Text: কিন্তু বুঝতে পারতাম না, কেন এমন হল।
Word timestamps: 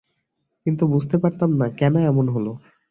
কিন্তু 0.65 0.83
বুঝতে 0.87 1.15
পারতাম 1.17 1.49
না, 1.59 1.67
কেন 1.79 1.93
এমন 2.11 2.25
হল। 2.29 2.47